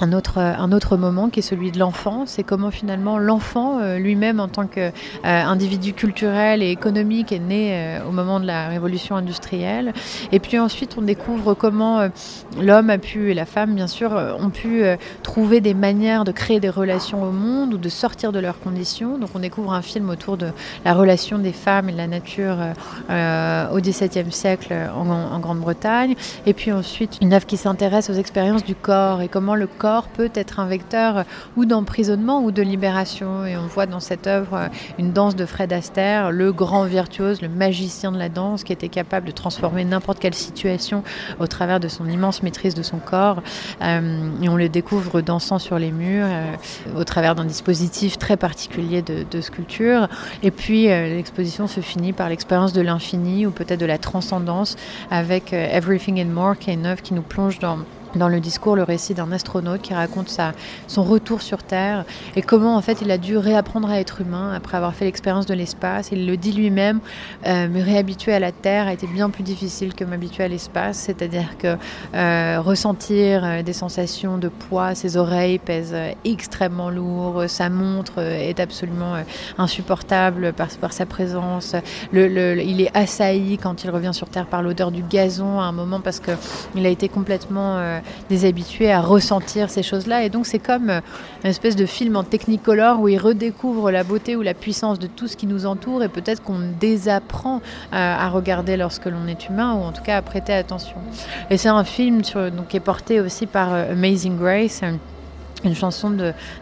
un 0.00 0.12
autre, 0.12 0.38
un 0.38 0.72
autre 0.72 0.96
moment 0.96 1.28
qui 1.28 1.40
est 1.40 1.42
celui 1.42 1.70
de 1.70 1.78
l'enfant. 1.78 2.24
C'est 2.26 2.42
comment 2.42 2.70
finalement 2.70 3.18
l'enfant 3.18 3.78
euh, 3.80 3.98
lui-même 3.98 4.40
en 4.40 4.48
tant 4.48 4.66
qu'individu 4.66 5.90
euh, 5.90 5.92
culturel 5.92 6.62
et 6.62 6.70
économique 6.70 7.32
est 7.32 7.38
né 7.38 7.70
euh, 7.72 8.08
au 8.08 8.12
moment 8.12 8.40
de 8.40 8.46
la 8.46 8.68
révolution 8.68 9.16
industrielle. 9.16 9.92
Et 10.32 10.38
puis 10.38 10.58
ensuite 10.58 10.96
on 10.96 11.02
découvre 11.02 11.54
comment 11.54 12.08
l'homme 12.60 12.90
a 12.90 12.98
pu, 12.98 13.30
et 13.30 13.34
la 13.34 13.44
femme 13.44 13.74
bien 13.74 13.86
sûr, 13.86 14.12
ont 14.12 14.50
pu 14.50 14.82
trouver 15.22 15.60
des 15.60 15.74
manières 15.74 16.24
de 16.24 16.32
créer 16.32 16.60
des 16.60 16.70
relations 16.70 17.22
au 17.22 17.30
monde 17.30 17.74
ou 17.74 17.78
de 17.78 17.88
sortir 17.88 18.32
de 18.32 18.38
leurs 18.38 18.60
conditions. 18.60 19.18
Donc 19.18 19.30
on 19.34 19.40
découvre 19.40 19.72
un 19.72 19.82
film 19.82 20.08
autour 20.10 20.36
de 20.36 20.48
la 20.84 20.94
relation 20.94 21.38
des 21.38 21.52
femmes 21.52 21.88
et 21.88 21.92
de 21.92 21.96
la 21.96 22.06
nature 22.06 22.56
au 23.08 23.80
XVIIe 23.80 24.32
siècle 24.32 24.74
en, 24.94 25.08
en 25.10 25.38
Grande-Bretagne. 25.38 26.14
Et 26.46 26.54
puis 26.54 26.72
ensuite 26.72 27.18
une 27.20 27.32
œuvre 27.32 27.46
qui 27.46 27.56
s'intéresse 27.56 28.10
aux 28.10 28.14
expériences 28.14 28.64
du 28.64 28.74
corps 28.74 29.22
et 29.22 29.28
comment 29.28 29.54
le 29.54 29.66
corps 29.66 29.89
peut 30.14 30.30
être 30.34 30.60
un 30.60 30.66
vecteur 30.66 31.24
ou 31.56 31.64
d'emprisonnement 31.64 32.42
ou 32.42 32.50
de 32.50 32.62
libération. 32.62 33.44
Et 33.44 33.56
on 33.56 33.66
voit 33.66 33.86
dans 33.86 34.00
cette 34.00 34.26
œuvre 34.26 34.68
une 34.98 35.12
danse 35.12 35.36
de 35.36 35.46
Fred 35.46 35.72
Astaire, 35.72 36.30
le 36.32 36.52
grand 36.52 36.84
virtuose, 36.84 37.42
le 37.42 37.48
magicien 37.48 38.12
de 38.12 38.18
la 38.18 38.28
danse, 38.28 38.64
qui 38.64 38.72
était 38.72 38.88
capable 38.88 39.26
de 39.26 39.32
transformer 39.32 39.84
n'importe 39.84 40.18
quelle 40.18 40.34
situation 40.34 41.02
au 41.38 41.46
travers 41.46 41.80
de 41.80 41.88
son 41.88 42.08
immense 42.08 42.42
maîtrise 42.42 42.74
de 42.74 42.82
son 42.82 42.98
corps. 42.98 43.42
Euh, 43.82 44.30
et 44.42 44.48
on 44.48 44.56
le 44.56 44.68
découvre 44.68 45.20
dansant 45.20 45.58
sur 45.58 45.78
les 45.78 45.92
murs 45.92 46.26
euh, 46.28 46.54
au 46.96 47.04
travers 47.04 47.34
d'un 47.34 47.44
dispositif 47.44 48.18
très 48.18 48.36
particulier 48.36 49.02
de, 49.02 49.40
sculpture. 49.40 50.08
Et 50.42 50.50
puis 50.50 50.90
euh, 50.90 51.14
l'exposition 51.14 51.66
se 51.66 51.80
finit 51.80 52.12
par 52.12 52.28
l'expérience 52.28 52.72
de 52.72 52.82
l'infini 52.82 53.46
ou 53.46 53.50
peut-être 53.50 53.80
de 53.80 53.86
la 53.86 53.98
transcendance 53.98 54.76
avec 55.10 55.52
Everything 55.52 56.22
and 56.22 56.30
More, 56.30 56.58
qui 56.58 56.70
est 56.70 56.74
une 56.74 56.86
œuvre 56.86 57.02
qui 57.02 57.14
nous 57.14 57.22
plonge 57.22 57.58
dans 57.58 57.78
dans 58.16 58.28
le 58.28 58.40
discours 58.40 58.76
le 58.76 58.82
récit 58.82 59.14
d'un 59.14 59.32
astronaute 59.32 59.82
qui 59.82 59.94
raconte 59.94 60.34
son 60.86 61.02
retour 61.02 61.42
sur 61.42 61.62
Terre 61.62 62.04
et 62.36 62.42
comment 62.42 62.76
en 62.76 62.82
fait 62.82 63.00
il 63.02 63.10
a 63.10 63.18
dû 63.18 63.36
réapprendre 63.36 63.88
à 63.90 64.00
être 64.00 64.20
humain 64.20 64.52
après 64.54 64.76
avoir 64.76 64.94
fait 64.94 65.04
l'expérience 65.04 65.46
de 65.46 65.54
l'espace. 65.54 66.10
Il 66.12 66.26
le 66.26 66.36
dit 66.36 66.52
lui-même, 66.52 67.00
euh, 67.46 67.68
me 67.68 67.82
réhabituer 67.82 68.32
à 68.32 68.40
la 68.40 68.52
Terre 68.52 68.86
a 68.86 68.92
été 68.92 69.06
bien 69.06 69.30
plus 69.30 69.42
difficile 69.42 69.94
que 69.94 70.04
m'habituer 70.04 70.44
à 70.44 70.48
l'espace, 70.48 70.98
c'est-à-dire 70.98 71.56
que 71.58 71.76
euh, 72.14 72.60
ressentir 72.60 73.44
euh, 73.44 73.62
des 73.62 73.72
sensations 73.72 74.38
de 74.38 74.48
poids, 74.48 74.94
ses 74.94 75.16
oreilles 75.16 75.58
pèsent 75.58 75.96
extrêmement 76.24 76.90
lourd, 76.90 77.44
sa 77.46 77.68
montre 77.68 78.20
est 78.20 78.60
absolument 78.60 79.14
insupportable 79.58 80.52
par, 80.52 80.92
sa 80.92 81.06
présence, 81.06 81.74
il 82.12 82.80
est 82.80 82.96
assailli 82.96 83.58
quand 83.58 83.84
il 83.84 83.90
revient 83.90 84.12
sur 84.12 84.28
Terre 84.28 84.46
par 84.46 84.62
l'odeur 84.62 84.90
du 84.90 85.02
gazon 85.02 85.60
à 85.60 85.64
un 85.64 85.72
moment 85.72 86.00
parce 86.00 86.20
qu'il 86.20 86.86
a 86.86 86.88
été 86.88 87.08
complètement 87.08 87.99
des 88.28 88.44
habitués 88.44 88.92
à 88.92 89.00
ressentir 89.00 89.70
ces 89.70 89.82
choses-là. 89.82 90.24
Et 90.24 90.30
donc 90.30 90.46
c'est 90.46 90.58
comme 90.58 90.90
euh, 90.90 91.00
une 91.44 91.50
espèce 91.50 91.76
de 91.76 91.86
film 91.86 92.16
en 92.16 92.24
technicolor 92.24 93.00
où 93.00 93.08
ils 93.08 93.18
redécouvrent 93.18 93.90
la 93.90 94.04
beauté 94.04 94.36
ou 94.36 94.42
la 94.42 94.54
puissance 94.54 94.98
de 94.98 95.06
tout 95.06 95.28
ce 95.28 95.36
qui 95.36 95.46
nous 95.46 95.66
entoure 95.66 96.02
et 96.02 96.08
peut-être 96.08 96.42
qu'on 96.42 96.60
désapprend 96.78 97.56
euh, 97.56 97.60
à 97.92 98.28
regarder 98.28 98.76
lorsque 98.76 99.06
l'on 99.06 99.26
est 99.26 99.48
humain 99.48 99.74
ou 99.74 99.82
en 99.82 99.92
tout 99.92 100.02
cas 100.02 100.16
à 100.16 100.22
prêter 100.22 100.52
attention. 100.52 100.96
Et 101.50 101.56
c'est 101.56 101.68
un 101.68 101.84
film 101.84 102.22
donc, 102.22 102.68
qui 102.68 102.76
est 102.76 102.80
porté 102.80 103.20
aussi 103.20 103.46
par 103.46 103.72
euh, 103.72 103.92
Amazing 103.92 104.36
Grace 104.36 104.82
une 105.64 105.74
chanson 105.74 106.10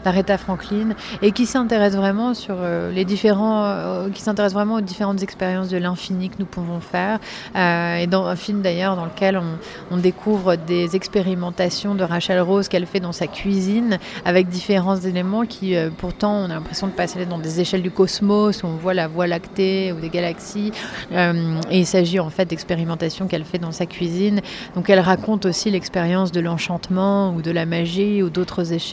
d'Aretha 0.04 0.38
Franklin 0.38 0.90
et 1.22 1.32
qui 1.32 1.46
s'intéresse 1.46 1.94
vraiment 1.94 2.34
sur 2.34 2.56
euh, 2.58 2.90
les 2.92 3.04
différents 3.04 3.64
euh, 3.64 4.08
qui 4.10 4.22
s'intéresse 4.22 4.52
vraiment 4.52 4.76
aux 4.76 4.80
différentes 4.80 5.22
expériences 5.22 5.68
de 5.68 5.76
l'infini 5.76 6.28
que 6.28 6.36
nous 6.38 6.46
pouvons 6.46 6.80
faire. 6.80 7.18
Euh, 7.56 7.96
et 7.96 8.06
dans 8.06 8.26
un 8.26 8.36
film 8.36 8.62
d'ailleurs 8.62 8.96
dans 8.96 9.04
lequel 9.04 9.38
on, 9.38 9.94
on, 9.94 9.96
découvre 9.98 10.56
des 10.56 10.96
expérimentations 10.96 11.94
de 11.94 12.04
Rachel 12.04 12.40
Rose 12.40 12.68
qu'elle 12.68 12.86
fait 12.86 13.00
dans 13.00 13.12
sa 13.12 13.26
cuisine 13.26 13.98
avec 14.24 14.48
différents 14.48 14.96
éléments 14.96 15.44
qui 15.44 15.74
pourtant 15.98 16.32
on 16.32 16.44
a 16.44 16.54
l'impression 16.54 16.86
de 16.86 16.92
passer 16.92 17.26
dans 17.26 17.38
des 17.38 17.60
échelles 17.60 17.82
du 17.82 17.90
cosmos 17.90 18.62
où 18.62 18.66
on 18.66 18.76
voit 18.76 18.94
la 18.94 19.08
voie 19.08 19.26
lactée 19.26 19.92
ou 19.92 20.00
des 20.00 20.08
galaxies. 20.08 20.72
Et 21.12 21.78
il 21.78 21.86
s'agit 21.86 22.20
en 22.20 22.30
fait 22.30 22.46
d'expérimentations 22.46 23.26
qu'elle 23.26 23.44
fait 23.44 23.58
dans 23.58 23.72
sa 23.72 23.86
cuisine. 23.86 24.40
Donc 24.74 24.88
elle 24.88 25.00
raconte 25.00 25.46
aussi 25.46 25.70
l'expérience 25.70 26.30
de 26.32 26.40
l'enchantement 26.40 27.34
ou 27.34 27.42
de 27.42 27.50
la 27.50 27.66
magie 27.66 28.22
ou 28.22 28.30
d'autres 28.30 28.72
échelles 28.72 28.87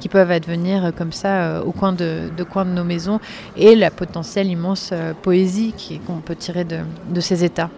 qui 0.00 0.08
peuvent 0.08 0.30
advenir 0.30 0.92
comme 0.96 1.12
ça 1.12 1.42
euh, 1.42 1.62
au 1.62 1.72
coin 1.72 1.92
de, 1.92 2.30
de, 2.36 2.44
coin 2.44 2.64
de 2.64 2.70
nos 2.70 2.84
maisons 2.84 3.20
et 3.56 3.74
la 3.74 3.90
potentielle 3.90 4.48
immense 4.48 4.90
euh, 4.92 5.12
poésie 5.14 5.74
qu'on 6.06 6.20
peut 6.20 6.36
tirer 6.36 6.64
de, 6.64 6.78
de 7.08 7.20
ces 7.20 7.44
états. 7.44 7.70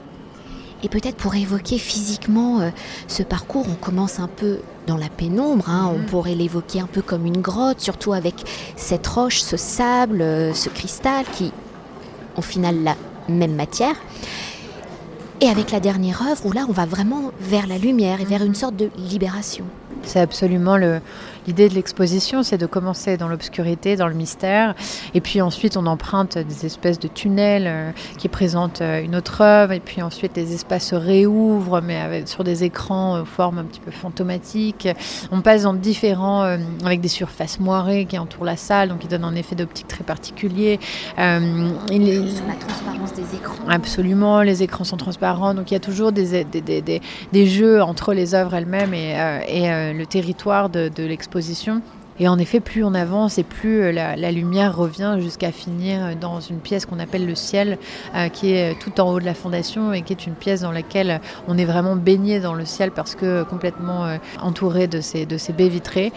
Et 0.82 0.88
peut-être 0.88 1.16
pour 1.16 1.34
évoquer 1.34 1.78
physiquement 1.78 2.60
euh, 2.60 2.70
ce 3.08 3.22
parcours, 3.22 3.66
on 3.68 3.74
commence 3.74 4.20
un 4.20 4.28
peu 4.28 4.58
dans 4.86 4.96
la 4.96 5.08
pénombre, 5.08 5.68
hein, 5.68 5.90
on 5.92 5.98
mm-hmm. 5.98 6.06
pourrait 6.06 6.34
l'évoquer 6.34 6.80
un 6.80 6.86
peu 6.86 7.02
comme 7.02 7.26
une 7.26 7.40
grotte, 7.40 7.80
surtout 7.80 8.12
avec 8.12 8.34
cette 8.76 9.06
roche, 9.06 9.40
ce 9.40 9.56
sable, 9.56 10.24
ce 10.54 10.68
cristal 10.68 11.24
qui, 11.32 11.52
au 12.36 12.42
final, 12.42 12.84
la 12.84 12.96
même 13.28 13.54
matière. 13.54 13.96
Et 15.40 15.48
avec 15.48 15.70
la 15.70 15.78
dernière 15.78 16.22
œuvre, 16.22 16.46
où 16.46 16.52
là, 16.52 16.64
on 16.68 16.72
va 16.72 16.84
vraiment 16.84 17.30
vers 17.40 17.66
la 17.66 17.78
lumière 17.78 18.20
et 18.20 18.24
vers 18.24 18.42
une 18.42 18.56
sorte 18.56 18.74
de 18.74 18.90
libération. 18.96 19.64
C'est 20.02 20.20
absolument 20.20 20.76
le, 20.76 21.00
L'idée 21.48 21.70
de 21.70 21.74
l'exposition, 21.74 22.42
c'est 22.42 22.58
de 22.58 22.66
commencer 22.66 23.16
dans 23.16 23.26
l'obscurité, 23.26 23.96
dans 23.96 24.06
le 24.06 24.12
mystère, 24.12 24.74
et 25.14 25.22
puis 25.22 25.40
ensuite 25.40 25.78
on 25.78 25.86
emprunte 25.86 26.36
des 26.36 26.66
espèces 26.66 26.98
de 26.98 27.08
tunnels 27.08 27.64
euh, 27.66 27.90
qui 28.18 28.28
présentent 28.28 28.82
euh, 28.82 29.02
une 29.02 29.16
autre 29.16 29.40
œuvre, 29.40 29.72
et 29.72 29.80
puis 29.80 30.02
ensuite 30.02 30.36
les 30.36 30.52
espaces 30.52 30.88
se 30.88 30.94
réouvrent, 30.94 31.80
mais 31.80 31.96
avec, 31.96 32.28
sur 32.28 32.44
des 32.44 32.64
écrans 32.64 33.16
euh, 33.16 33.24
forme 33.24 33.56
un 33.56 33.64
petit 33.64 33.80
peu 33.80 33.90
fantomatiques. 33.90 34.88
On 35.32 35.40
passe 35.40 35.62
dans 35.62 35.72
différents, 35.72 36.42
avec 36.84 37.00
des 37.00 37.08
surfaces 37.08 37.60
moirées 37.60 38.04
qui 38.04 38.18
entourent 38.18 38.44
la 38.44 38.58
salle, 38.58 38.90
donc 38.90 38.98
qui 38.98 39.08
donnent 39.08 39.24
un 39.24 39.34
effet 39.34 39.54
d'optique 39.54 39.88
très 39.88 40.04
particulier. 40.04 40.78
il 41.16 42.30
sur 42.30 42.46
la 42.46 42.56
transparence 42.56 43.14
des 43.14 43.34
écrans. 43.34 43.54
Absolument, 43.70 44.42
les 44.42 44.62
écrans 44.62 44.84
sont 44.84 44.98
transparents, 44.98 45.54
donc 45.54 45.70
il 45.70 45.74
y 45.74 45.78
a 45.78 45.80
toujours 45.80 46.12
des, 46.12 46.44
des, 46.44 46.60
des, 46.60 47.00
des, 47.32 47.46
jeux 47.46 47.82
entre 47.82 48.12
les 48.12 48.34
œuvres 48.34 48.54
elles-mêmes 48.54 48.92
et, 48.92 49.16
et 49.48 49.94
le 49.94 50.04
territoire 50.04 50.68
de, 50.68 50.90
de 50.94 51.04
l'exposition 51.04 51.37
et 52.20 52.28
en 52.28 52.38
effet, 52.38 52.60
plus 52.60 52.84
on 52.84 52.94
avance 52.94 53.38
et 53.38 53.44
plus 53.44 53.82
euh, 53.82 53.92
la, 53.92 54.32
lumière 54.32 54.76
revient 54.76 55.16
jusqu'à 55.20 55.52
finir 55.52 56.16
dans 56.16 56.40
une 56.40 56.58
pièce 56.58 56.86
qu'on 56.86 56.98
appelle 56.98 57.26
le 57.26 57.34
ciel, 57.34 57.78
euh, 58.14 58.28
qui 58.28 58.52
est 58.52 58.78
tout 58.80 59.00
en 59.00 59.10
haut 59.12 59.20
de 59.20 59.24
la 59.24 59.34
fondation 59.34 59.92
et 59.92 60.02
qui 60.02 60.12
est 60.12 60.26
une 60.26 60.34
pièce 60.34 60.60
dans 60.60 60.72
laquelle 60.72 61.20
on 61.46 61.56
est 61.56 61.64
vraiment 61.64 61.96
baigné 61.96 62.40
dans 62.40 62.54
le 62.54 62.64
ciel 62.64 62.90
parce 62.90 63.14
que 63.14 63.44
complètement 63.44 64.04
euh, 64.04 64.16
entouré 64.40 64.88
de 64.88 65.00
ces, 65.00 65.26
baies 65.56 65.68
vitrées. 65.68 66.12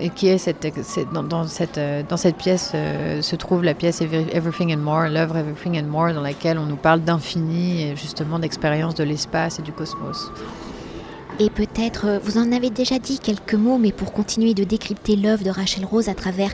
et 0.00 0.10
qui 0.10 0.28
est 0.28 0.66
dans, 1.12 1.46
cette, 1.46 1.80
dans 2.08 2.16
cette 2.16 2.36
pièce 2.36 2.72
se 2.72 3.36
trouve 3.36 3.62
la 3.62 3.74
pièce 3.74 4.00
Everything 4.00 4.74
and 4.74 4.78
More, 4.78 5.08
l'œuvre 5.08 5.36
Everything 5.36 5.78
and 5.80 5.86
More, 5.86 6.12
dans 6.12 6.20
laquelle 6.20 6.58
on 6.58 6.66
nous 6.66 6.76
parle 6.76 7.00
d'infini 7.00 7.82
et 7.82 7.96
justement 7.96 8.38
d'expérience 8.38 8.94
de 8.94 9.04
l'espace 9.04 9.58
et 9.58 9.62
du 9.62 9.72
cosmos. 9.72 10.30
Et 11.40 11.50
peut-être, 11.50 12.06
euh, 12.06 12.18
vous 12.20 12.38
en 12.38 12.52
avez 12.52 12.70
déjà 12.70 13.00
dit 13.00 13.18
quelques 13.18 13.54
mots, 13.54 13.76
mais 13.76 13.90
pour 13.90 14.12
continuer 14.12 14.54
de 14.54 14.62
décrypter 14.62 15.16
l'œuvre 15.16 15.42
de 15.42 15.50
Rachel 15.50 15.84
Rose 15.84 16.08
à 16.08 16.14
travers 16.14 16.52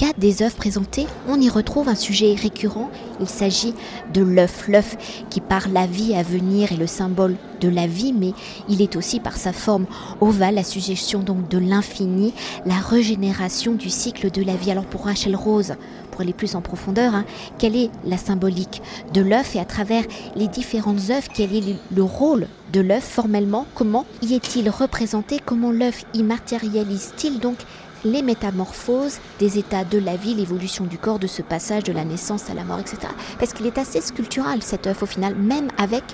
quatre 0.00 0.18
des 0.18 0.42
œuvres 0.42 0.56
présentées, 0.56 1.06
on 1.28 1.38
y 1.38 1.50
retrouve 1.50 1.90
un 1.90 1.94
sujet 1.94 2.34
récurrent. 2.34 2.88
Il 3.20 3.28
s'agit 3.28 3.74
de 4.14 4.22
l'œuf. 4.22 4.66
L'œuf 4.66 4.96
qui 5.28 5.42
par 5.42 5.68
la 5.68 5.86
vie 5.86 6.14
à 6.14 6.22
venir 6.22 6.72
est 6.72 6.78
le 6.78 6.86
symbole 6.86 7.36
de 7.60 7.68
la 7.68 7.86
vie, 7.86 8.14
mais 8.14 8.32
il 8.70 8.80
est 8.80 8.96
aussi 8.96 9.20
par 9.20 9.36
sa 9.36 9.52
forme 9.52 9.84
ovale 10.22 10.54
la 10.54 10.64
suggestion 10.64 11.20
donc 11.20 11.50
de 11.50 11.58
l'infini, 11.58 12.32
la 12.64 12.76
régénération 12.76 13.74
du 13.74 13.90
cycle 13.90 14.30
de 14.30 14.42
la 14.42 14.56
vie. 14.56 14.70
Alors 14.70 14.86
pour 14.86 15.04
Rachel 15.04 15.36
Rose, 15.36 15.74
pour 16.10 16.22
aller 16.22 16.32
plus 16.32 16.54
en 16.54 16.62
profondeur, 16.62 17.14
hein, 17.14 17.26
quelle 17.58 17.76
est 17.76 17.90
la 18.06 18.16
symbolique 18.16 18.80
de 19.12 19.20
l'œuf 19.20 19.54
et 19.54 19.60
à 19.60 19.66
travers 19.66 20.04
les 20.34 20.48
différentes 20.48 21.10
œuvres, 21.10 21.28
quel 21.34 21.54
est 21.54 21.76
le 21.94 22.02
rôle 22.02 22.46
de 22.72 22.80
l'œuf 22.80 23.04
formellement? 23.04 23.66
Comment 23.74 24.06
y 24.22 24.32
est-il 24.32 24.70
représenté? 24.70 25.40
Comment 25.44 25.70
l'œuf 25.70 26.06
y 26.14 26.22
matérialise-t-il 26.22 27.38
donc 27.38 27.58
les 28.04 28.22
métamorphoses 28.22 29.18
des 29.38 29.58
états 29.58 29.84
de 29.84 29.98
la 29.98 30.16
vie, 30.16 30.34
l'évolution 30.34 30.84
du 30.84 30.98
corps, 30.98 31.18
de 31.18 31.26
ce 31.26 31.42
passage 31.42 31.84
de 31.84 31.92
la 31.92 32.04
naissance 32.04 32.50
à 32.50 32.54
la 32.54 32.64
mort, 32.64 32.80
etc. 32.80 32.98
Parce 33.38 33.52
qu'il 33.52 33.66
est 33.66 33.78
assez 33.78 34.00
sculptural 34.00 34.62
cet 34.62 34.86
œuf 34.86 35.02
au 35.02 35.06
final, 35.06 35.34
même 35.34 35.68
avec 35.78 36.04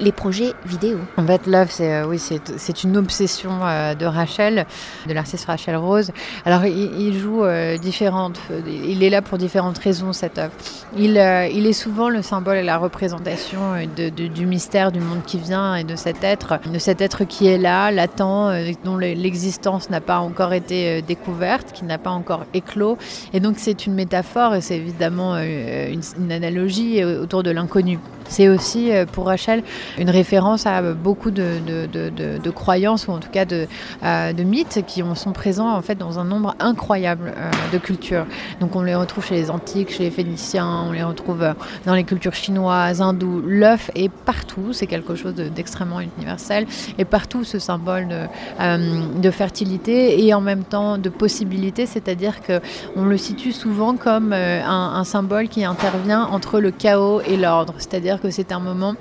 les 0.00 0.12
projets 0.12 0.52
vidéo. 0.64 0.98
En 1.16 1.26
fait, 1.26 1.46
Love, 1.46 1.68
c'est 1.70 1.92
euh, 1.92 2.06
oui, 2.06 2.18
c'est 2.18 2.84
une 2.84 2.96
obsession 2.96 3.50
euh, 3.62 3.94
de 3.94 4.06
Rachel, 4.06 4.66
de 5.06 5.12
l'artiste 5.12 5.46
Rachel 5.46 5.76
Rose. 5.76 6.12
Alors, 6.44 6.64
il, 6.66 7.18
joue 7.18 7.44
euh, 7.44 7.78
différentes, 7.78 8.38
il 8.66 9.02
est 9.02 9.10
là 9.10 9.22
pour 9.22 9.38
différentes 9.38 9.78
raisons 9.78 10.12
cette 10.12 10.38
œuvre. 10.38 10.52
Il, 10.96 11.16
est 11.16 11.72
souvent 11.72 12.08
le 12.08 12.22
symbole 12.22 12.56
et 12.56 12.62
la 12.62 12.78
représentation 12.78 13.60
du 13.96 14.46
mystère 14.46 14.92
du 14.92 15.00
monde 15.00 15.22
qui 15.26 15.38
vient 15.38 15.74
et 15.74 15.84
de 15.84 15.96
cet 15.96 16.22
être, 16.22 16.58
de 16.72 16.78
cet 16.78 17.00
être 17.00 17.24
qui 17.24 17.48
est 17.48 17.58
là, 17.58 17.90
latent, 17.90 18.18
dont 18.84 18.96
l'existence 18.96 19.90
n'a 19.90 20.00
pas 20.00 20.18
encore 20.18 20.52
été 20.52 21.02
découverte, 21.02 21.72
qui 21.72 21.84
n'a 21.84 21.98
pas 21.98 22.10
encore 22.10 22.44
éclos. 22.54 22.98
Et 23.32 23.40
donc, 23.40 23.56
c'est 23.58 23.86
une 23.86 23.94
métaphore 23.94 24.54
et 24.54 24.60
c'est 24.60 24.76
évidemment 24.76 25.36
une 25.36 26.32
analogie 26.32 27.04
autour 27.04 27.42
de 27.42 27.50
l'inconnu. 27.50 27.98
C'est 28.28 28.48
aussi 28.48 28.90
pour 29.12 29.26
Rachel 29.26 29.62
une 29.98 30.10
référence 30.10 30.66
à 30.66 30.82
beaucoup 30.82 31.30
de, 31.30 31.58
de, 31.66 32.50
croyances 32.50 33.08
ou 33.08 33.12
en 33.12 33.18
tout 33.18 33.30
cas 33.30 33.44
de, 33.44 33.66
euh, 34.02 34.32
mythes 34.44 34.84
qui 34.86 35.02
sont 35.14 35.32
présents 35.32 35.74
en 35.74 35.82
fait 35.82 35.96
dans 35.96 36.18
un 36.18 36.24
nombre 36.24 36.54
incroyable 36.60 37.32
euh, 37.36 37.50
de 37.72 37.78
cultures. 37.78 38.26
Donc 38.60 38.76
on 38.76 38.82
les 38.82 38.94
retrouve 38.94 39.24
chez 39.24 39.34
les 39.34 39.50
antiques, 39.50 39.92
chez 39.92 40.04
les 40.04 40.10
Phéniciens, 40.10 40.84
on 40.88 40.92
les 40.92 41.02
retrouve 41.02 41.42
euh, 41.42 41.52
dans 41.84 41.94
les 41.94 42.04
cultures 42.04 42.34
chinoises, 42.34 43.00
hindoues. 43.00 43.42
L'œuf 43.44 43.90
est 43.94 44.08
partout, 44.08 44.72
c'est 44.72 44.86
quelque 44.86 45.14
chose 45.14 45.34
d'extrêmement 45.34 46.00
universel 46.00 46.66
et 46.98 47.04
partout 47.04 47.44
ce 47.44 47.58
symbole 47.58 48.08
de, 48.08 49.30
fertilité 49.30 50.24
et 50.24 50.32
en 50.32 50.40
même 50.40 50.64
temps 50.64 50.98
de 50.98 51.08
possibilité, 51.08 51.84
c'est-à-dire 51.84 52.40
que 52.42 52.60
on 52.94 53.04
le 53.04 53.18
situe 53.18 53.52
souvent 53.52 53.96
comme 53.96 54.32
un 54.32 55.04
symbole 55.04 55.48
qui 55.48 55.64
intervient 55.64 56.24
entre 56.24 56.60
le 56.60 56.70
chaos 56.70 57.20
et 57.22 57.36
l'ordre, 57.36 57.74
c'est-à-dire 57.78 58.20
que 58.20 58.30
c'est 58.30 58.52
un 58.52 58.60
moment 58.60 58.94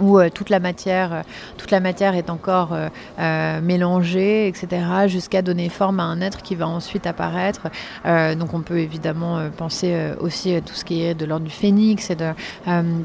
où 0.00 0.18
euh, 0.18 0.30
toute 0.30 0.50
la 0.50 0.60
matière, 0.60 1.12
euh, 1.12 1.22
toute 1.56 1.70
la 1.70 1.80
matière 1.80 2.14
est 2.14 2.30
encore 2.30 2.70
euh, 3.18 3.60
mélangée, 3.60 4.48
etc., 4.48 4.68
jusqu'à 5.06 5.42
donner 5.42 5.68
forme 5.68 6.00
à 6.00 6.04
un 6.04 6.20
être 6.20 6.42
qui 6.42 6.54
va 6.54 6.68
ensuite 6.68 7.06
apparaître. 7.06 7.68
donc 8.04 8.54
on 8.54 8.60
peut 8.60 8.78
évidemment 8.78 9.48
penser 9.56 10.12
aussi 10.20 10.54
à 10.54 10.60
tout 10.60 10.74
ce 10.74 10.84
qui 10.84 11.02
est 11.02 11.14
de 11.14 11.24
l'ordre 11.24 11.46
du 11.46 11.50
phénix 11.50 12.10
et 12.10 12.16
de, 12.16 12.32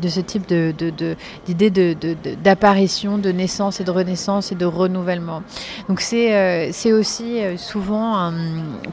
ce 0.08 0.20
type 0.20 0.48
d'idée 0.48 1.96
d'apparition, 2.44 3.18
de, 3.18 3.32
naissance 3.32 3.80
et 3.80 3.84
de 3.84 3.92
renaissance 3.92 4.52
et 4.52 4.56
de 4.56 4.66
renouvellement. 4.66 5.44
Donc 5.88 6.02
c'est, 6.02 6.92
aussi 6.92 7.40
souvent 7.58 8.32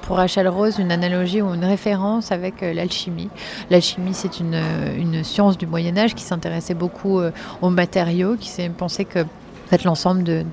pour 0.03 0.17
Rachel 0.17 0.49
Rose 0.49 0.79
une 0.79 0.93
analogie 0.93 1.43
ou 1.43 1.55
une 1.55 1.65
référence 1.65 2.33
avec 2.33 2.61
l'alchimie. 2.61 3.31
L'alchimie 3.71 4.15
c'est 4.15 4.41
une, 4.41 4.61
une 4.97 5.25
science 5.25 5.59
du 5.59 5.67
Moyen 5.67 5.97
Âge 5.97 6.15
qui 6.15 6.25
s'intéressait 6.25 6.75
beaucoup 6.75 7.21
aux 7.63 7.71
matériaux, 7.85 8.37
qui 8.37 8.49
s'est 8.49 8.71
pensé 8.71 9.05
que 9.05 9.27
fait, 9.69 9.85
l'ensemble 9.85 10.23
de, 10.25 10.45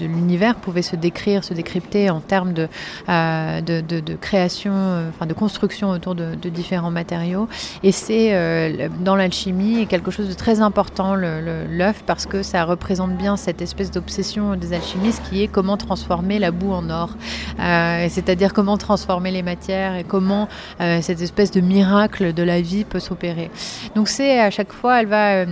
l'univers 0.00 0.56
pouvait 0.56 0.82
se 0.82 0.96
décrire, 0.96 1.44
se 1.44 1.54
décrypter 1.54 2.10
en 2.10 2.20
termes 2.20 2.52
de, 2.52 2.68
euh, 3.08 3.60
de, 3.60 4.14
création, 4.16 4.72
euh, 4.74 5.08
enfin 5.08 5.26
de 5.26 5.34
construction 5.34 5.90
autour 5.90 6.14
de, 6.14 6.34
différents 6.48 6.90
matériaux. 6.90 7.48
Et 7.82 7.92
c'est 7.92 8.34
euh, 8.34 8.88
dans 9.00 9.16
l'alchimie 9.16 9.86
quelque 9.86 10.10
chose 10.10 10.28
de 10.28 10.34
très 10.34 10.60
important, 10.60 11.14
l'œuf, 11.14 12.02
parce 12.06 12.26
que 12.26 12.42
ça 12.42 12.64
représente 12.64 13.16
bien 13.16 13.36
cette 13.36 13.62
espèce 13.62 13.90
d'obsession 13.90 14.56
des 14.56 14.72
alchimistes 14.72 15.22
qui 15.28 15.42
est 15.42 15.48
comment 15.48 15.76
transformer 15.76 16.38
la 16.38 16.50
boue 16.50 16.72
en 16.72 16.90
or. 16.90 17.10
C'est-à-dire 17.58 18.52
comment 18.52 18.76
transformer 18.78 19.30
les 19.30 19.42
matières 19.42 19.96
et 19.96 20.04
comment 20.04 20.48
cette 20.78 21.20
espèce 21.20 21.50
de 21.50 21.60
miracle 21.60 22.32
de 22.32 22.42
la 22.42 22.60
vie 22.60 22.84
peut 22.84 23.00
s'opérer. 23.00 23.50
Donc 23.94 24.08
c'est 24.08 24.40
à 24.40 24.50
chaque 24.50 24.72
fois, 24.72 25.00
elle 25.00 25.06
va, 25.06 25.44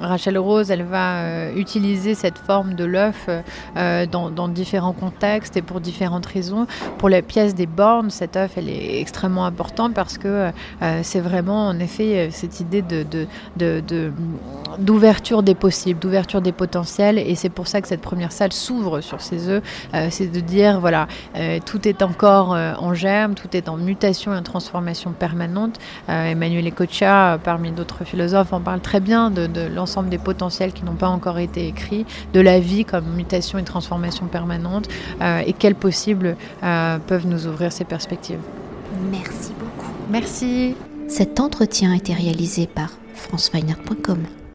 Rachel 0.00 0.38
Rose, 0.38 0.70
elle 0.70 0.84
va 0.84 1.50
utiliser 1.52 2.14
cette 2.14 2.38
forme 2.38 2.55
de 2.64 2.84
l'œuf 2.84 3.28
dans, 3.74 4.30
dans, 4.30 4.48
différents 4.48 4.92
contextes 4.92 5.56
et 5.56 5.62
pour 5.62 5.80
différentes 5.80 6.26
raisons. 6.26 6.66
Pour 6.98 7.08
la 7.08 7.22
pièce 7.22 7.54
des 7.54 7.66
bornes, 7.66 8.10
cet 8.10 8.36
œuf, 8.36 8.52
elle 8.56 8.68
est 8.68 9.00
extrêmement 9.00 9.44
importante 9.44 9.94
parce 9.94 10.18
que 10.18 10.50
c'est 11.02 11.20
vraiment, 11.20 11.68
en 11.68 11.78
effet, 11.78 12.28
cette 12.30 12.60
idée 12.60 12.82
de, 12.82 13.04
d'ouverture 14.78 15.42
des 15.42 15.54
possibles, 15.54 15.98
d'ouverture 15.98 16.40
des 16.40 16.52
potentiels. 16.52 17.18
Et 17.18 17.34
c'est 17.34 17.48
pour 17.48 17.66
ça 17.66 17.80
que 17.80 17.88
cette 17.88 18.00
première 18.00 18.32
salle 18.32 18.52
s'ouvre 18.52 19.00
sur 19.00 19.20
ces 19.20 19.48
œufs. 19.48 19.62
Euh, 19.94 20.08
c'est 20.10 20.26
de 20.26 20.40
dire, 20.40 20.80
voilà, 20.80 21.06
euh, 21.36 21.58
tout 21.64 21.86
est 21.88 22.02
encore 22.02 22.54
euh, 22.54 22.74
en 22.78 22.94
germe, 22.94 23.34
tout 23.34 23.56
est 23.56 23.68
en 23.68 23.76
mutation 23.76 24.34
et 24.34 24.36
en 24.36 24.42
transformation 24.42 25.12
permanente. 25.12 25.78
Emmanuel 26.08 26.68
Ecocha, 26.68 27.38
parmi 27.42 27.70
d'autres 27.70 28.04
philosophes, 28.04 28.52
en 28.52 28.60
parle 28.60 28.80
très 28.80 29.00
bien 29.00 29.30
de, 29.30 29.46
de 29.46 29.62
l'ensemble 29.62 30.08
des 30.08 30.18
potentiels 30.18 30.72
qui 30.72 30.84
n'ont 30.84 30.94
pas 30.94 31.08
encore 31.08 31.38
été 31.38 31.66
écrits, 31.66 32.06
de 32.32 32.40
la 32.46 32.60
vie 32.60 32.86
comme 32.86 33.04
mutation 33.14 33.58
et 33.58 33.64
transformation 33.64 34.26
permanente, 34.26 34.88
et 35.20 35.52
quels 35.52 35.74
possibles 35.74 36.36
peuvent 36.60 37.26
nous 37.26 37.46
ouvrir 37.46 37.72
ces 37.72 37.84
perspectives. 37.84 38.40
Merci 39.10 39.52
beaucoup. 39.58 39.92
Merci. 40.10 40.74
Cet 41.08 41.40
entretien 41.40 41.92
a 41.92 41.96
été 41.96 42.14
réalisé 42.14 42.66
par 42.66 42.90
franceweiner.com. 43.14 44.18